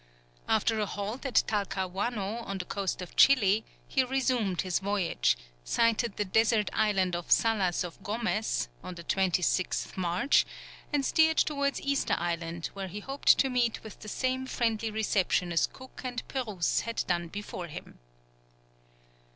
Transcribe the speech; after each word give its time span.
After 0.47 0.79
a 0.79 0.87
halt 0.87 1.27
at 1.27 1.43
Talcahuano, 1.45 2.43
on 2.43 2.57
the 2.57 2.65
coast 2.65 3.03
of 3.03 3.15
Chili, 3.15 3.63
he 3.87 4.03
resumed 4.03 4.61
his 4.61 4.79
voyage; 4.79 5.37
sighted 5.63 6.17
the 6.17 6.25
desert 6.25 6.71
island 6.73 7.15
of 7.15 7.29
Salas 7.29 7.83
of 7.83 8.01
Gomez, 8.01 8.67
on 8.83 8.95
the 8.95 9.03
26th 9.03 9.95
March, 9.95 10.43
and 10.91 11.05
steered 11.05 11.37
towards 11.37 11.79
Easter 11.81 12.15
Island, 12.17 12.71
where 12.73 12.87
he 12.87 13.01
hoped 13.01 13.37
to 13.37 13.47
meet 13.47 13.83
with 13.83 13.99
the 13.99 14.09
same 14.09 14.47
friendly 14.47 14.89
reception 14.89 15.51
as 15.51 15.67
Cook 15.67 16.01
and 16.03 16.27
Pérouse 16.27 16.81
had 16.81 17.03
done 17.05 17.27
before 17.27 17.67
him. 17.67 17.99